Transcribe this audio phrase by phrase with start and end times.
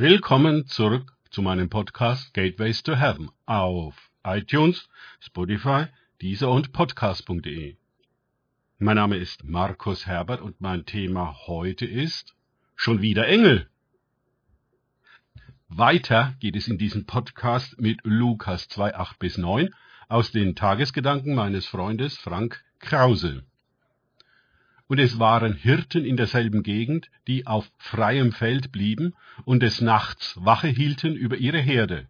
[0.00, 5.86] Willkommen zurück zu meinem Podcast Gateways to Heaven auf iTunes, Spotify,
[6.22, 7.74] Deezer und Podcast.de.
[8.78, 12.36] Mein Name ist Markus Herbert und mein Thema heute ist
[12.76, 13.68] schon wieder Engel.
[15.68, 19.70] Weiter geht es in diesem Podcast mit Lukas 2, 8 bis 9
[20.08, 23.42] aus den Tagesgedanken meines Freundes Frank Krause
[24.88, 29.14] und es waren Hirten in derselben Gegend, die auf freiem Feld blieben
[29.44, 32.08] und des Nachts Wache hielten über ihre Herde.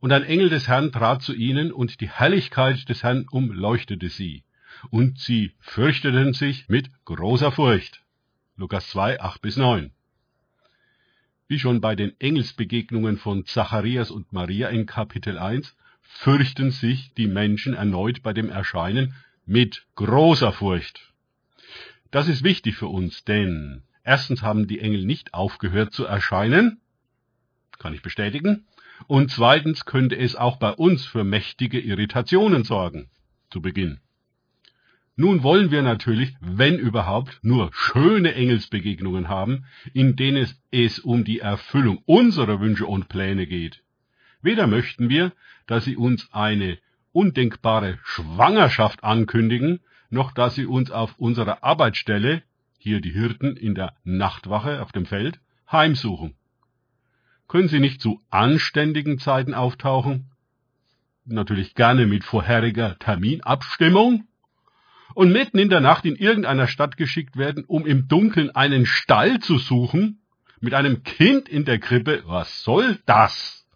[0.00, 4.44] Und ein Engel des Herrn trat zu ihnen, und die Herrlichkeit des Herrn umleuchtete sie,
[4.90, 8.02] und sie fürchteten sich mit großer Furcht.
[8.56, 9.90] Lukas 2, 8 bis 9.
[11.48, 17.26] Wie schon bei den Engelsbegegnungen von Zacharias und Maria in Kapitel 1, fürchten sich die
[17.26, 19.14] Menschen erneut bei dem Erscheinen
[19.46, 21.13] mit großer Furcht.
[22.14, 26.80] Das ist wichtig für uns, denn erstens haben die Engel nicht aufgehört zu erscheinen,
[27.80, 28.68] kann ich bestätigen,
[29.08, 33.10] und zweitens könnte es auch bei uns für mächtige Irritationen sorgen,
[33.50, 33.98] zu Beginn.
[35.16, 41.40] Nun wollen wir natürlich, wenn überhaupt, nur schöne Engelsbegegnungen haben, in denen es um die
[41.40, 43.82] Erfüllung unserer Wünsche und Pläne geht.
[44.40, 45.32] Weder möchten wir,
[45.66, 46.78] dass sie uns eine
[47.10, 49.80] undenkbare Schwangerschaft ankündigen,
[50.14, 52.42] noch dass sie uns auf unserer Arbeitsstelle,
[52.78, 56.34] hier die Hirten in der Nachtwache auf dem Feld, heimsuchen.
[57.48, 60.30] Können sie nicht zu anständigen Zeiten auftauchen?
[61.26, 64.26] Natürlich gerne mit vorheriger Terminabstimmung?
[65.14, 69.38] Und mitten in der Nacht in irgendeiner Stadt geschickt werden, um im Dunkeln einen Stall
[69.38, 70.20] zu suchen?
[70.60, 72.22] Mit einem Kind in der Krippe?
[72.26, 73.66] Was soll das?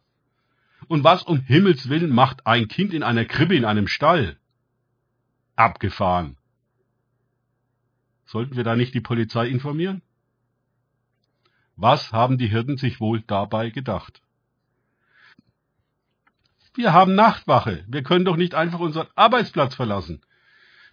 [0.88, 4.37] Und was um Himmels willen macht ein Kind in einer Krippe in einem Stall?
[5.58, 6.36] Abgefahren.
[8.24, 10.02] Sollten wir da nicht die Polizei informieren?
[11.74, 14.22] Was haben die Hirten sich wohl dabei gedacht?
[16.74, 17.84] Wir haben Nachtwache.
[17.88, 20.20] Wir können doch nicht einfach unseren Arbeitsplatz verlassen.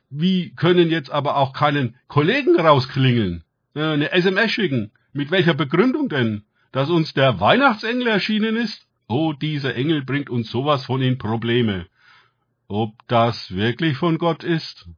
[0.09, 3.43] Wie können jetzt aber auch keinen Kollegen rausklingeln,
[3.75, 4.91] äh, eine SMS schicken?
[5.13, 6.43] Mit welcher Begründung denn?
[6.71, 8.87] Dass uns der Weihnachtsengel erschienen ist?
[9.07, 11.85] Oh, dieser Engel bringt uns sowas von in Probleme.
[12.67, 14.89] Ob das wirklich von Gott ist?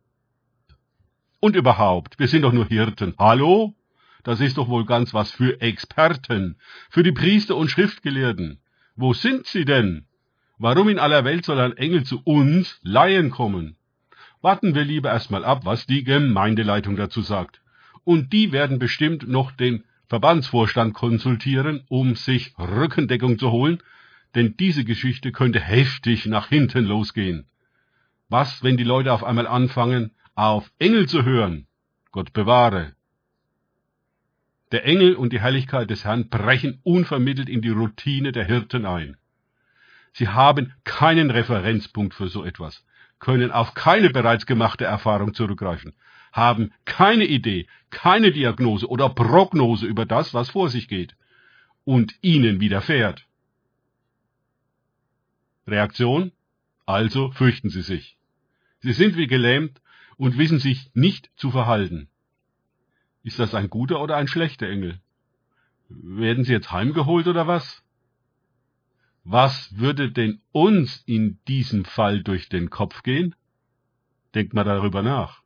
[1.42, 3.14] Und überhaupt, wir sind doch nur Hirten.
[3.20, 3.76] Hallo?
[4.24, 6.56] Das ist doch wohl ganz was für Experten,
[6.90, 8.62] für die Priester und Schriftgelehrten.
[8.96, 10.06] Wo sind sie denn?
[10.58, 13.76] Warum in aller Welt soll ein Engel zu uns Laien kommen?
[14.42, 17.60] Warten wir lieber erstmal ab, was die Gemeindeleitung dazu sagt.
[18.06, 23.84] Und die werden bestimmt noch den Verbandsvorstand konsultieren, um sich Rückendeckung zu holen,
[24.36, 27.46] denn diese Geschichte könnte heftig nach hinten losgehen.
[28.30, 31.68] Was, wenn die Leute auf einmal anfangen, auf Engel zu hören?
[32.12, 32.94] Gott bewahre.
[34.72, 39.16] Der Engel und die Herrlichkeit des Herrn brechen unvermittelt in die Routine der Hirten ein.
[40.12, 42.86] Sie haben keinen Referenzpunkt für so etwas,
[43.20, 45.94] können auf keine bereits gemachte Erfahrung zurückgreifen,
[46.34, 51.16] haben keine Idee, keine Diagnose oder Prognose über das, was vor sich geht
[51.86, 53.26] und ihnen widerfährt.
[55.66, 56.34] Reaktion?
[56.86, 58.17] Also fürchten sie sich.
[58.88, 59.82] Sie sind wie gelähmt
[60.16, 62.08] und wissen sich nicht zu verhalten.
[63.22, 65.02] Ist das ein guter oder ein schlechter Engel?
[65.90, 67.84] Werden sie jetzt heimgeholt oder was?
[69.26, 73.36] Was würde denn uns in diesem Fall durch den Kopf gehen?
[74.34, 75.42] Denkt mal darüber nach.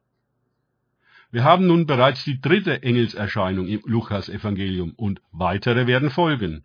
[1.32, 6.64] Wir haben nun bereits die dritte Engelserscheinung im Lukas-Evangelium und weitere werden folgen.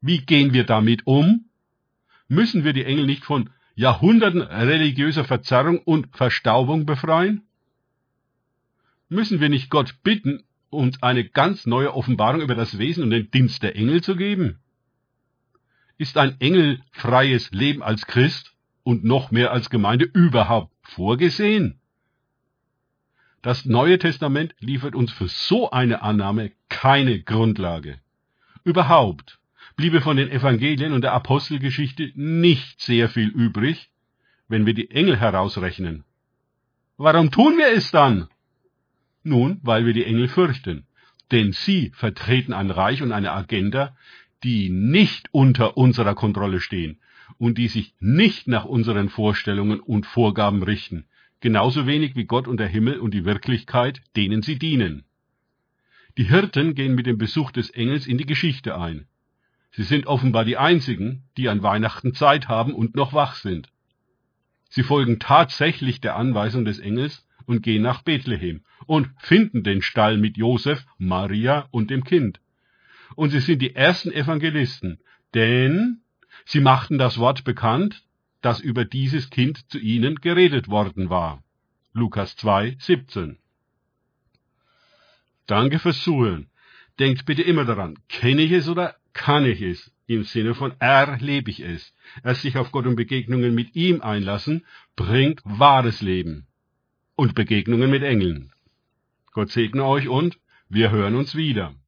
[0.00, 1.46] Wie gehen wir damit um?
[2.28, 3.50] Müssen wir die Engel nicht von
[3.82, 7.42] Jahrhunderten religiöser Verzerrung und Verstaubung befreien?
[9.08, 13.30] Müssen wir nicht Gott bitten, uns eine ganz neue Offenbarung über das Wesen und den
[13.32, 14.60] Dienst der Engel zu geben?
[15.98, 18.54] Ist ein engelfreies Leben als Christ
[18.84, 21.80] und noch mehr als Gemeinde überhaupt vorgesehen?
[23.42, 27.98] Das Neue Testament liefert uns für so eine Annahme keine Grundlage.
[28.62, 29.40] Überhaupt
[29.76, 33.90] bliebe von den Evangelien und der Apostelgeschichte nicht sehr viel übrig,
[34.48, 36.04] wenn wir die Engel herausrechnen.
[36.96, 38.28] Warum tun wir es dann?
[39.22, 40.86] Nun, weil wir die Engel fürchten,
[41.30, 43.96] denn sie vertreten ein Reich und eine Agenda,
[44.42, 46.98] die nicht unter unserer Kontrolle stehen
[47.38, 51.06] und die sich nicht nach unseren Vorstellungen und Vorgaben richten,
[51.40, 55.04] genauso wenig wie Gott und der Himmel und die Wirklichkeit, denen sie dienen.
[56.18, 59.06] Die Hirten gehen mit dem Besuch des Engels in die Geschichte ein.
[59.72, 63.70] Sie sind offenbar die einzigen, die an Weihnachten Zeit haben und noch wach sind.
[64.68, 70.18] Sie folgen tatsächlich der Anweisung des Engels und gehen nach Bethlehem und finden den Stall
[70.18, 72.40] mit Josef, Maria und dem Kind.
[73.14, 75.00] und sie sind die ersten Evangelisten,
[75.34, 76.00] denn
[76.44, 78.04] sie machten das Wort bekannt,
[78.40, 81.42] das über dieses Kind zu ihnen geredet worden war.
[81.92, 83.38] Lukas 2, 17.
[85.46, 86.48] Danke fürs Zuhören.
[86.98, 89.92] Denkt bitte immer daran, kenne ich es oder kann ich es?
[90.06, 91.94] Im Sinne von erlebe ich es.
[92.22, 94.64] Erst sich auf Gott und Begegnungen mit ihm einlassen,
[94.96, 96.46] bringt wahres Leben.
[97.14, 98.52] Und Begegnungen mit Engeln.
[99.32, 100.38] Gott segne euch und
[100.68, 101.74] wir hören uns wieder.